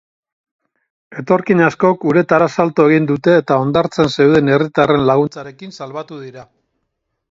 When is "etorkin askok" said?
1.23-2.07